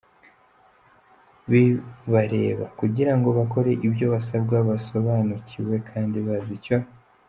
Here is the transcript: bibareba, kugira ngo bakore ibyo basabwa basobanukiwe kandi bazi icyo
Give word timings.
bibareba, 1.51 2.65
kugira 2.79 3.13
ngo 3.17 3.29
bakore 3.37 3.71
ibyo 3.87 4.05
basabwa 4.13 4.55
basobanukiwe 4.69 5.75
kandi 5.89 6.17
bazi 6.27 6.53
icyo 6.59 6.77